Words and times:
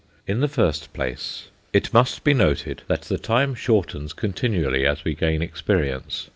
In 0.25 0.39
the 0.39 0.47
first 0.47 0.93
place, 0.93 1.49
it 1.73 1.93
must 1.93 2.23
be 2.23 2.33
noted 2.33 2.81
that 2.87 3.03
the 3.03 3.19
time 3.19 3.53
shortens 3.53 4.13
continually 4.13 4.83
as 4.83 5.03
we 5.03 5.13
gain 5.13 5.43
experience. 5.43 6.27